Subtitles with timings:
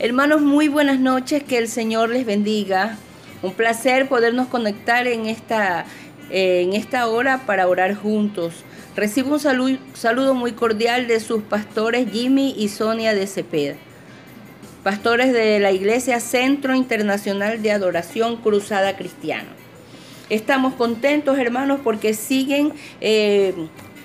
[0.00, 2.96] Hermanos, muy buenas noches, que el Señor les bendiga.
[3.42, 5.86] Un placer podernos conectar en esta,
[6.30, 8.62] en esta hora para orar juntos.
[8.94, 9.40] Recibo un
[9.94, 13.74] saludo muy cordial de sus pastores Jimmy y Sonia de Cepeda,
[14.84, 19.48] pastores de la Iglesia Centro Internacional de Adoración Cruzada Cristiana.
[20.30, 23.52] Estamos contentos, hermanos, porque siguen eh,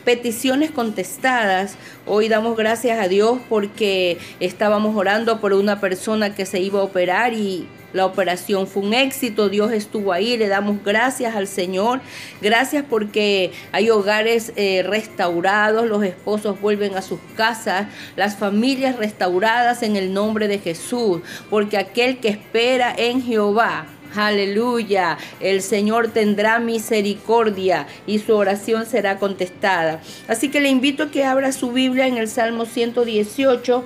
[0.03, 1.75] peticiones contestadas.
[2.05, 6.83] Hoy damos gracias a Dios porque estábamos orando por una persona que se iba a
[6.83, 12.01] operar y la operación fue un éxito, Dios estuvo ahí, le damos gracias al Señor,
[12.41, 19.83] gracias porque hay hogares eh, restaurados, los esposos vuelven a sus casas, las familias restauradas
[19.83, 23.85] en el nombre de Jesús, porque aquel que espera en Jehová,
[24.15, 25.17] Aleluya.
[25.39, 30.01] El Señor tendrá misericordia y su oración será contestada.
[30.27, 33.83] Así que le invito a que abra su Biblia en el Salmo 118.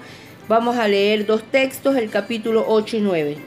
[0.49, 3.37] Vamos a leer dos textos, el capítulo 8 y 9.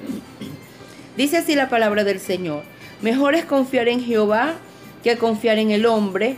[1.16, 2.62] Dice así la palabra del Señor.
[3.02, 4.54] Mejor es confiar en Jehová
[5.02, 6.36] que confiar en el hombre.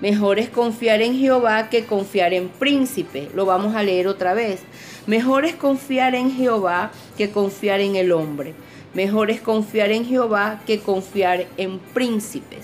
[0.00, 3.28] Mejor es confiar en Jehová que confiar en príncipe.
[3.34, 4.60] Lo vamos a leer otra vez.
[5.06, 8.54] Mejor es confiar en Jehová que confiar en el hombre.
[8.94, 12.60] Mejor es confiar en Jehová que confiar en príncipes.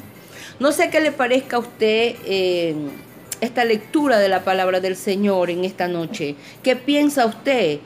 [0.61, 2.75] No sé qué le parezca a usted eh,
[3.41, 6.37] esta lectura de la palabra del Señor en esta noche.
[6.63, 7.81] ¿Qué piensa usted?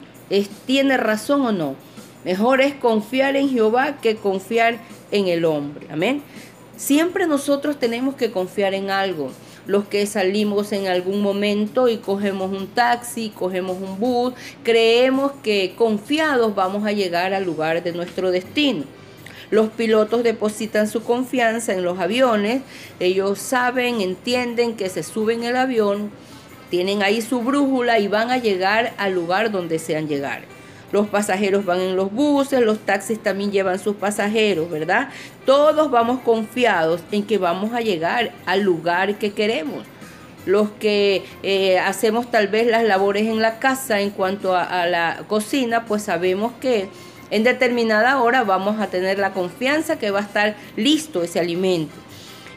[0.66, 1.76] ¿Tiene razón o no?
[2.24, 4.78] Mejor es confiar en Jehová que confiar
[5.10, 5.86] en el hombre.
[5.90, 6.22] Amén.
[6.76, 9.30] Siempre nosotros tenemos que confiar en algo
[9.66, 15.74] los que salimos en algún momento y cogemos un taxi, cogemos un bus, creemos que
[15.76, 18.84] confiados vamos a llegar al lugar de nuestro destino.
[19.50, 22.62] Los pilotos depositan su confianza en los aviones,
[22.98, 26.10] ellos saben, entienden que se suben el avión,
[26.70, 30.53] tienen ahí su brújula y van a llegar al lugar donde sean llegar.
[30.94, 35.08] Los pasajeros van en los buses, los taxis también llevan sus pasajeros, ¿verdad?
[35.44, 39.84] Todos vamos confiados en que vamos a llegar al lugar que queremos.
[40.46, 45.24] Los que eh, hacemos tal vez las labores en la casa en cuanto a, la
[45.26, 46.86] cocina, pues sabemos que
[47.32, 51.96] en determinada hora vamos a tener la confianza que va a estar listo ese alimento.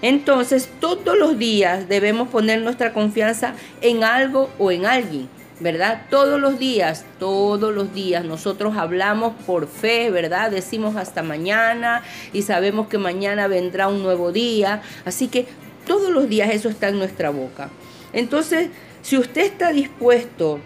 [0.03, 5.36] Entonces, todos los días debemos poner nuestra confianza en algo o en alguien.
[5.59, 6.03] ¿Verdad?
[6.09, 10.51] Todos los días, todos los días nosotros hablamos por fe, ¿verdad?
[10.51, 14.81] Decimos hasta mañana y sabemos que mañana vendrá un nuevo día.
[15.05, 15.47] Así que
[15.85, 17.69] todos los días eso está en nuestra boca.
[18.13, 18.69] Entonces,
[19.01, 20.59] si usted está dispuesto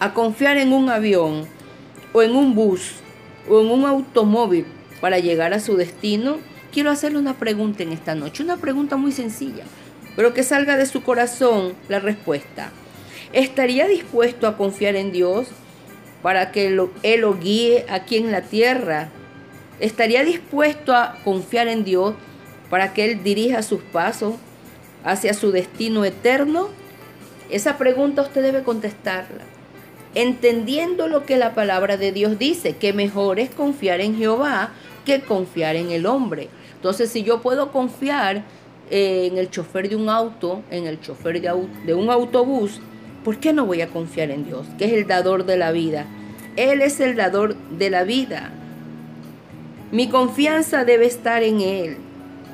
[0.00, 1.46] a confiar en un avión
[2.12, 2.94] o en un bus
[3.48, 4.66] o en un automóvil
[5.00, 6.38] para llegar a su destino,
[6.72, 9.64] quiero hacerle una pregunta en esta noche, una pregunta muy sencilla,
[10.14, 12.70] pero que salga de su corazón la respuesta.
[13.32, 15.48] ¿Estaría dispuesto a confiar en Dios
[16.22, 16.68] para que
[17.02, 19.10] Él lo guíe aquí en la tierra?
[19.80, 22.14] ¿Estaría dispuesto a confiar en Dios
[22.70, 24.34] para que Él dirija sus pasos
[25.04, 26.68] hacia su destino eterno?
[27.50, 29.42] Esa pregunta usted debe contestarla,
[30.14, 34.72] entendiendo lo que la palabra de Dios dice, que mejor es confiar en Jehová
[35.04, 36.48] que confiar en el hombre.
[36.74, 38.44] Entonces, si yo puedo confiar
[38.90, 42.80] en el chofer de un auto, en el chofer de un autobús,
[43.28, 46.06] ¿por qué no voy a confiar en Dios, que es el dador de la vida?
[46.56, 48.52] Él es el dador de la vida.
[49.92, 51.98] Mi confianza debe estar en Él.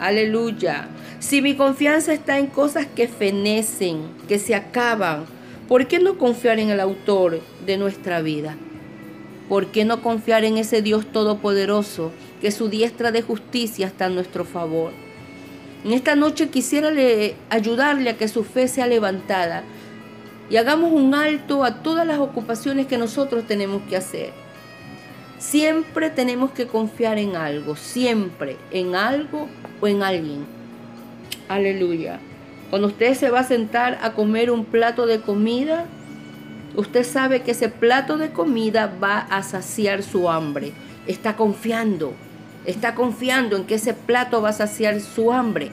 [0.00, 0.88] Aleluya.
[1.20, 5.26] Si mi confianza está en cosas que fenecen, que se acaban,
[5.68, 8.56] ¿por qué no confiar en el autor de nuestra vida?
[9.48, 12.10] ¿Por qué no confiar en ese Dios todopoderoso
[12.40, 14.90] que su diestra de justicia está a nuestro favor?
[15.84, 16.90] En esta noche quisiera
[17.48, 19.62] ayudarle a que su fe sea levantada
[20.50, 24.32] y hagamos un alto a todas las ocupaciones que nosotros tenemos que hacer.
[25.38, 29.48] Siempre tenemos que confiar en algo, siempre, en algo
[29.80, 30.46] o en alguien.
[31.48, 32.18] Aleluya.
[32.70, 35.86] Cuando usted se va a sentar a comer un plato de comida,
[36.76, 40.72] usted sabe que ese plato de comida va a saciar su hambre.
[41.06, 42.14] Está confiando,
[42.64, 45.70] está confiando en que ese plato va a saciar su hambre.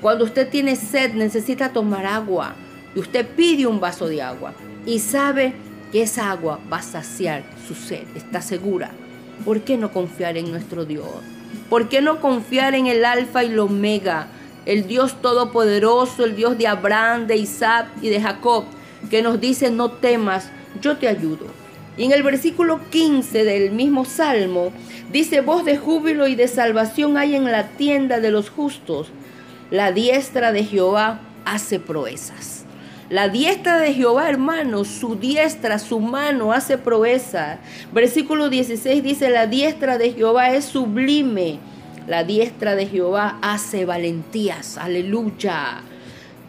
[0.00, 2.56] Cuando usted tiene sed, necesita tomar agua
[2.94, 4.54] y usted pide un vaso de agua
[4.86, 5.54] y sabe
[5.90, 8.90] que esa agua va a saciar su sed, está segura.
[9.44, 11.06] ¿Por qué no confiar en nuestro Dios?
[11.68, 14.28] ¿Por qué no confiar en el alfa y el omega,
[14.66, 18.64] el Dios todopoderoso, el Dios de Abraham, de Isaac y de Jacob,
[19.10, 20.50] que nos dice no temas,
[20.80, 21.46] yo te ayudo?
[21.96, 24.72] Y en el versículo 15 del mismo salmo
[25.12, 29.08] dice, voz de júbilo y de salvación hay en la tienda de los justos,
[29.70, 32.61] la diestra de Jehová hace proezas.
[33.12, 37.58] La diestra de Jehová, hermanos, su diestra, su mano hace proeza.
[37.92, 41.58] Versículo 16 dice, la diestra de Jehová es sublime.
[42.06, 44.78] La diestra de Jehová hace valentías.
[44.78, 45.82] Aleluya.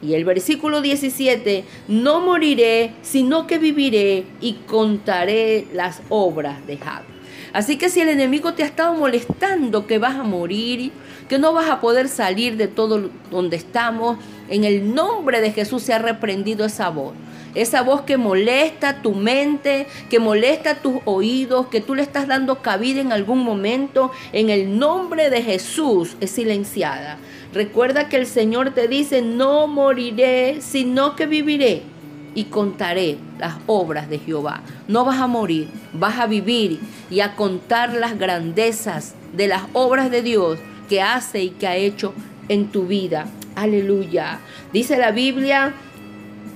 [0.01, 7.03] Y el versículo 17, no moriré, sino que viviré y contaré las obras de Jab.
[7.51, 10.93] Así que si el enemigo te ha estado molestando que vas a morir,
[11.27, 14.17] que no vas a poder salir de todo donde estamos,
[14.49, 17.13] en el nombre de Jesús se ha reprendido esa voz.
[17.55, 22.61] Esa voz que molesta tu mente, que molesta tus oídos, que tú le estás dando
[22.63, 27.19] cabida en algún momento, en el nombre de Jesús es silenciada.
[27.53, 31.83] Recuerda que el Señor te dice, no moriré, sino que viviré
[32.35, 34.61] y contaré las obras de Jehová.
[34.87, 36.79] No vas a morir, vas a vivir
[37.11, 40.57] y a contar las grandezas de las obras de Dios
[40.89, 42.13] que hace y que ha hecho
[42.49, 43.27] en tu vida.
[43.55, 44.39] Aleluya.
[44.71, 45.73] Dice la Biblia,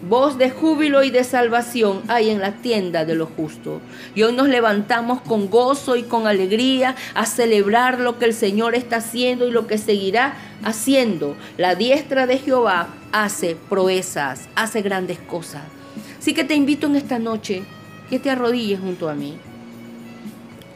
[0.09, 3.81] voz de júbilo y de salvación hay en la tienda de los justos.
[4.15, 8.75] Y hoy nos levantamos con gozo y con alegría a celebrar lo que el Señor
[8.75, 11.35] está haciendo y lo que seguirá haciendo.
[11.57, 15.63] La diestra de Jehová hace proezas, hace grandes cosas.
[16.17, 17.63] Así que te invito en esta noche
[18.09, 19.37] que te arrodilles junto a mí.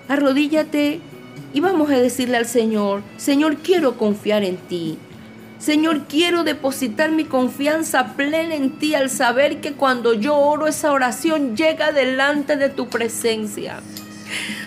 [0.07, 0.99] Arrodíllate
[1.53, 4.97] y vamos a decirle al Señor, Señor, quiero confiar en ti.
[5.61, 10.91] Señor, quiero depositar mi confianza plena en ti al saber que cuando yo oro esa
[10.91, 13.79] oración llega delante de tu presencia.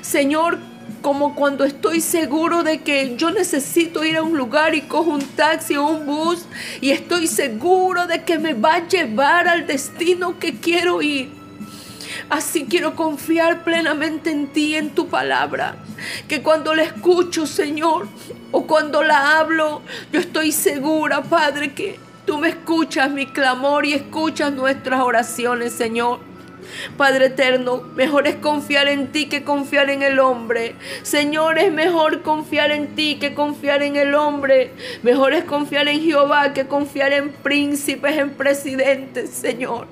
[0.02, 0.60] Señor,
[1.02, 5.26] como cuando estoy seguro de que yo necesito ir a un lugar y cojo un
[5.26, 6.46] taxi o un bus
[6.80, 11.28] y estoy seguro de que me va a llevar al destino que quiero ir.
[12.30, 15.74] Así quiero confiar plenamente en ti, en tu palabra.
[16.28, 18.06] Que cuando la escucho, Señor,
[18.56, 23.94] o cuando la hablo, yo estoy segura, Padre, que tú me escuchas mi clamor y
[23.94, 26.20] escuchas nuestras oraciones, Señor.
[26.96, 30.76] Padre eterno, mejor es confiar en ti que confiar en el hombre.
[31.02, 34.70] Señor, es mejor confiar en ti que confiar en el hombre.
[35.02, 39.88] Mejor es confiar en Jehová que confiar en príncipes, en presidentes, Señor.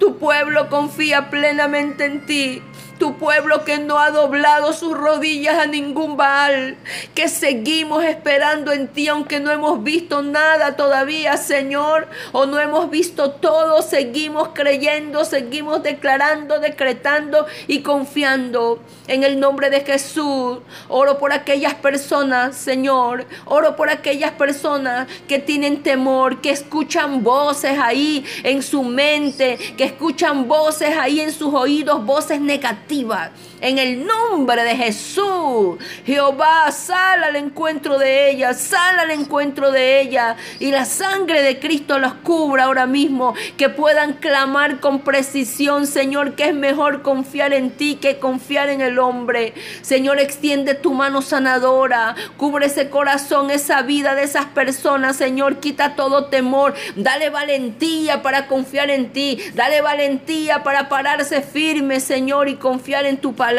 [0.00, 2.60] Tu pueblo confía plenamente en ti.
[2.98, 6.76] Tu pueblo que no ha doblado sus rodillas a ningún Baal,
[7.14, 12.90] que seguimos esperando en ti, aunque no hemos visto nada todavía, Señor, o no hemos
[12.90, 20.58] visto todo, seguimos creyendo, seguimos declarando, decretando y confiando en el nombre de Jesús.
[20.88, 27.76] Oro por aquellas personas, Señor, oro por aquellas personas que tienen temor, que escuchan voces
[27.78, 33.30] ahí en su mente, que escuchan voces ahí en sus oídos, voces negativas 对吧。
[33.64, 40.36] En el nombre de Jesús, Jehová, sal al encuentro de ella, sal al encuentro de ella.
[40.60, 43.32] Y la sangre de Cristo los cubra ahora mismo.
[43.56, 48.82] Que puedan clamar con precisión, Señor, que es mejor confiar en ti que confiar en
[48.82, 49.54] el hombre.
[49.80, 52.14] Señor, extiende tu mano sanadora.
[52.36, 55.60] Cubre ese corazón, esa vida de esas personas, Señor.
[55.60, 56.74] Quita todo temor.
[56.96, 59.38] Dale valentía para confiar en ti.
[59.54, 63.53] Dale valentía para pararse firme, Señor, y confiar en tu palabra.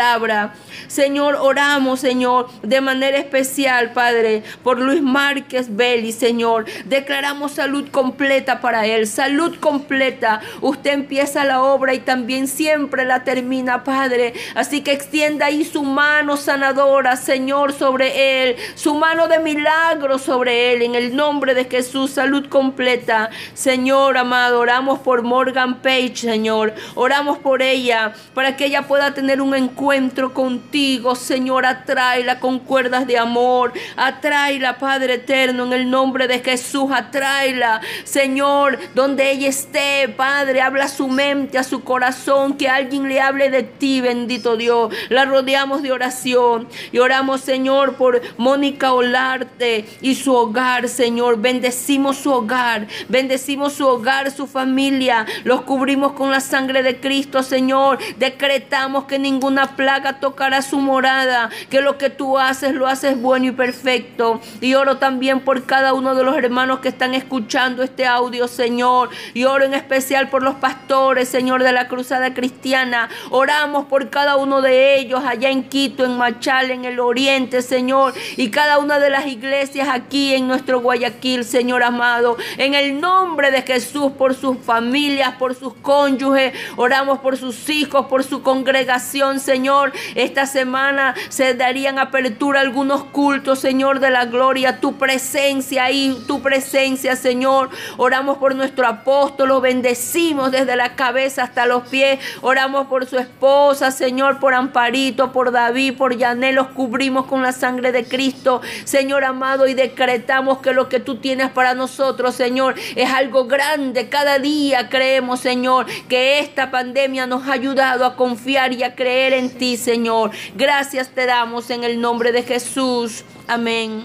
[0.88, 6.66] Señor, oramos, Señor, de manera especial, Padre, por Luis Márquez Belli, Señor.
[6.86, 10.42] Declaramos salud completa para él, salud completa.
[10.62, 14.34] Usted empieza la obra y también siempre la termina, Padre.
[14.54, 20.74] Así que extienda ahí su mano sanadora, Señor, sobre él, su mano de milagro sobre
[20.74, 23.30] él, en el nombre de Jesús, salud completa.
[23.54, 26.74] Señor amado, oramos por Morgan Page, Señor.
[26.96, 29.85] Oramos por ella, para que ella pueda tener un encuentro
[30.34, 31.66] contigo, Señor.
[31.66, 33.74] Atráela con cuerdas de amor.
[33.96, 36.92] Atráela, Padre eterno, en el nombre de Jesús.
[36.92, 40.62] Atráela, Señor, donde ella esté, Padre.
[40.62, 42.58] Habla a su mente, a su corazón.
[42.58, 44.94] Que alguien le hable de ti, bendito Dios.
[45.10, 46.68] La rodeamos de oración.
[46.92, 51.40] Y oramos, Señor, por Mónica Olarte y su hogar, Señor.
[51.40, 52.88] Bendecimos su hogar.
[53.08, 55.26] Bendecimos su hogar, su familia.
[55.44, 58.00] Los cubrimos con la sangre de Cristo, Señor.
[58.18, 63.48] Decretamos que ninguna plaga tocará su morada, que lo que tú haces lo haces bueno
[63.48, 64.42] y perfecto.
[64.62, 69.10] Y oro también por cada uno de los hermanos que están escuchando este audio, Señor.
[69.34, 73.10] Y oro en especial por los pastores, Señor, de la Cruzada Cristiana.
[73.30, 78.14] Oramos por cada uno de ellos allá en Quito, en Machal, en el Oriente, Señor.
[78.38, 82.38] Y cada una de las iglesias aquí en nuestro Guayaquil, Señor amado.
[82.58, 86.54] En el nombre de Jesús, por sus familias, por sus cónyuges.
[86.76, 93.06] Oramos por sus hijos, por su congregación congregación, Señor, esta semana se darían apertura algunos
[93.06, 97.70] cultos, Señor de la gloria, tu presencia ahí, tu presencia, Señor.
[97.96, 102.20] Oramos por nuestro apóstol, lo bendecimos desde la cabeza hasta los pies.
[102.42, 107.54] Oramos por su esposa, Señor, por Amparito, por David, por Yanel, los cubrimos con la
[107.54, 112.76] sangre de Cristo, Señor amado, y decretamos que lo que tú tienes para nosotros, Señor,
[112.98, 114.10] es algo grande.
[114.10, 119.34] Cada día creemos, Señor, que esta pandemia nos ha ayudado a confiar y a creer
[119.34, 120.32] en ti, Señor.
[120.58, 123.24] Gracias te damos en el nombre de Jesús.
[123.48, 124.04] Amén.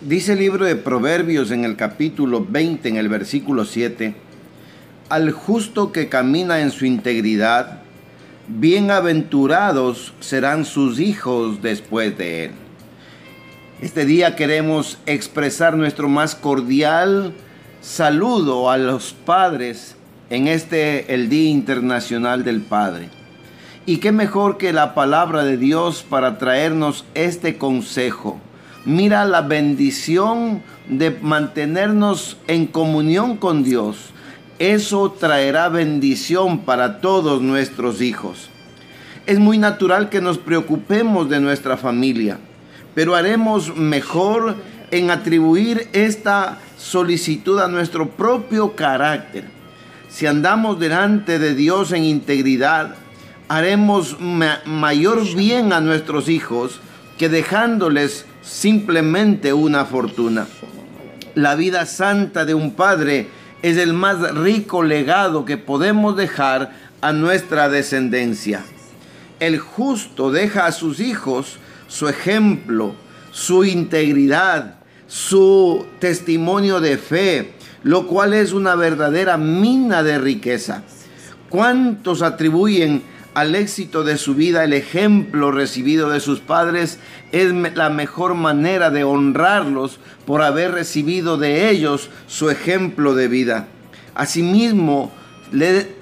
[0.00, 4.14] Dice el libro de Proverbios en el capítulo 20, en el versículo 7,
[5.10, 7.82] al justo que camina en su integridad,
[8.48, 12.50] bienaventurados serán sus hijos después de él.
[13.82, 17.34] Este día queremos expresar nuestro más cordial
[17.80, 19.96] saludo a los padres
[20.28, 23.08] en este el Día Internacional del Padre.
[23.86, 28.38] Y qué mejor que la palabra de Dios para traernos este consejo.
[28.84, 34.10] Mira la bendición de mantenernos en comunión con Dios.
[34.58, 38.50] Eso traerá bendición para todos nuestros hijos.
[39.26, 42.38] Es muy natural que nos preocupemos de nuestra familia,
[42.94, 44.56] pero haremos mejor
[44.90, 49.44] en atribuir esta solicitud a nuestro propio carácter.
[50.08, 52.96] Si andamos delante de Dios en integridad,
[53.50, 56.78] haremos mayor bien a nuestros hijos
[57.18, 60.46] que dejándoles simplemente una fortuna.
[61.34, 63.26] La vida santa de un padre
[63.62, 68.62] es el más rico legado que podemos dejar a nuestra descendencia.
[69.40, 72.94] El justo deja a sus hijos su ejemplo,
[73.32, 74.76] su integridad,
[75.08, 80.84] su testimonio de fe, lo cual es una verdadera mina de riqueza.
[81.48, 83.02] ¿Cuántos atribuyen
[83.40, 86.98] al éxito de su vida el ejemplo recibido de sus padres?
[87.32, 93.68] Es la mejor manera de honrarlos por haber recibido de ellos su ejemplo de vida.
[94.14, 95.10] Asimismo,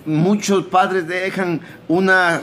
[0.04, 2.42] muchos padres dejan una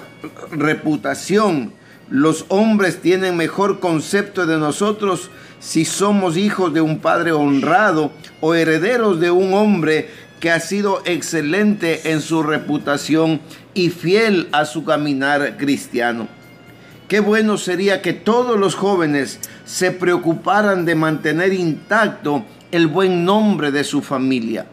[0.51, 1.73] reputación.
[2.09, 8.53] Los hombres tienen mejor concepto de nosotros si somos hijos de un padre honrado o
[8.53, 10.09] herederos de un hombre
[10.39, 13.41] que ha sido excelente en su reputación
[13.75, 16.27] y fiel a su caminar cristiano.
[17.07, 23.69] Qué bueno sería que todos los jóvenes se preocuparan de mantener intacto el buen nombre
[23.69, 24.65] de su familia.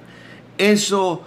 [0.56, 1.22] Eso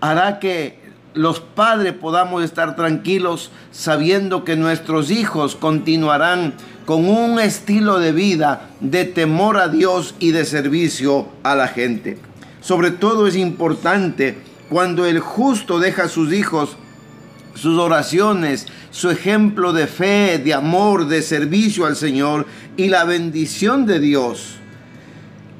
[0.00, 0.80] hará que
[1.12, 6.54] los padres podamos estar tranquilos sabiendo que nuestros hijos continuarán
[6.86, 12.18] con un estilo de vida de temor a Dios y de servicio a la gente.
[12.60, 16.76] Sobre todo es importante cuando el justo deja a sus hijos
[17.56, 22.46] sus oraciones, su ejemplo de fe, de amor, de servicio al Señor
[22.76, 24.56] y la bendición de Dios.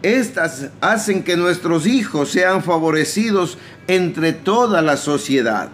[0.03, 5.71] Estas hacen que nuestros hijos sean favorecidos entre toda la sociedad.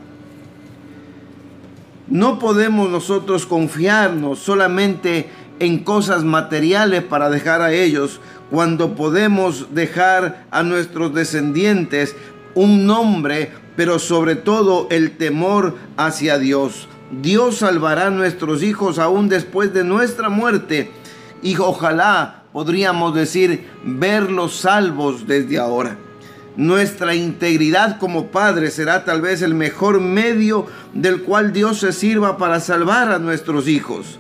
[2.09, 10.45] No podemos nosotros confiarnos solamente en cosas materiales para dejar a ellos cuando podemos dejar
[10.51, 12.15] a nuestros descendientes
[12.55, 16.89] un nombre, pero sobre todo el temor hacia Dios.
[17.21, 20.91] Dios salvará a nuestros hijos aún después de nuestra muerte
[21.43, 25.99] y ojalá podríamos decir verlos salvos desde ahora.
[26.57, 32.37] Nuestra integridad como padre será tal vez el mejor medio del cual Dios se sirva
[32.37, 34.19] para salvar a nuestros hijos.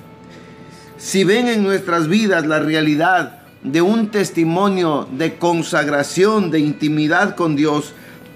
[0.97, 7.54] Si ven en nuestras vidas la realidad de un testimonio de consagración, de intimidad con
[7.54, 7.92] Dios,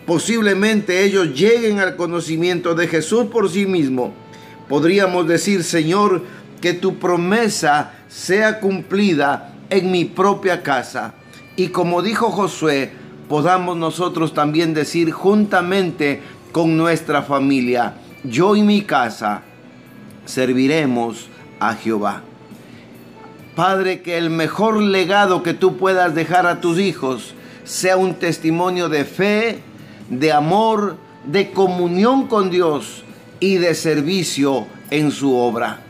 [0.07, 4.15] posiblemente ellos lleguen al conocimiento de Jesús por sí mismo.
[4.69, 6.23] Podríamos decir, Señor,
[6.61, 11.15] que tu promesa sea cumplida en mi propia casa.
[11.57, 12.91] Y como dijo Josué,
[13.29, 16.21] podamos nosotros también decir juntamente
[16.53, 17.95] con nuestra familia,
[18.25, 19.43] yo y mi casa
[20.25, 21.29] serviremos
[21.61, 22.23] a Jehová.
[23.55, 27.35] Padre, que el mejor legado que tú puedas dejar a tus hijos
[27.65, 29.61] sea un testimonio de fe,
[30.11, 33.05] de amor, de comunión con Dios
[33.41, 35.81] y de servicio en su obra.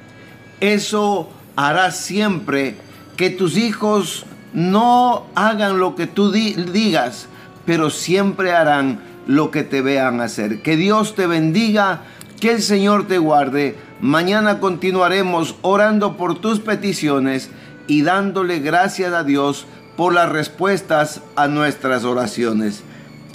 [0.60, 2.76] Eso hará siempre
[3.16, 7.28] que tus hijos no hagan lo que tú digas,
[7.64, 10.62] pero siempre harán lo que te vean hacer.
[10.62, 12.02] Que Dios te bendiga,
[12.40, 13.76] que el Señor te guarde.
[14.00, 17.50] Mañana continuaremos orando por tus peticiones
[17.86, 22.82] y dándole gracias a Dios por las respuestas a nuestras oraciones.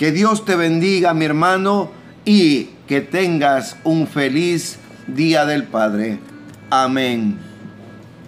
[0.01, 1.91] Que Dios te bendiga, mi hermano,
[2.25, 6.17] y que tengas un feliz Día del Padre.
[6.71, 7.37] Amén.